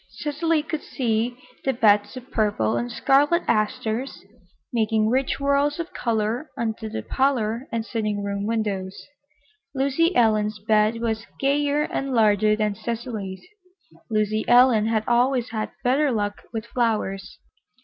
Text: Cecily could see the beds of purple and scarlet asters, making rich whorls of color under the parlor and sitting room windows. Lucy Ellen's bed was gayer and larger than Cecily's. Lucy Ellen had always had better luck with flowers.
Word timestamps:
Cecily 0.09 0.63
could 0.63 0.81
see 0.81 1.37
the 1.63 1.73
beds 1.73 2.17
of 2.17 2.31
purple 2.31 2.75
and 2.75 2.91
scarlet 2.91 3.43
asters, 3.47 4.25
making 4.73 5.09
rich 5.09 5.35
whorls 5.39 5.77
of 5.79 5.93
color 5.93 6.49
under 6.57 6.89
the 6.89 7.03
parlor 7.03 7.67
and 7.71 7.85
sitting 7.85 8.23
room 8.23 8.47
windows. 8.47 8.99
Lucy 9.75 10.15
Ellen's 10.15 10.57
bed 10.57 11.01
was 11.01 11.27
gayer 11.39 11.83
and 11.83 12.15
larger 12.15 12.55
than 12.55 12.73
Cecily's. 12.73 13.45
Lucy 14.09 14.43
Ellen 14.47 14.87
had 14.87 15.03
always 15.07 15.51
had 15.51 15.69
better 15.83 16.11
luck 16.11 16.41
with 16.51 16.65
flowers. 16.65 17.37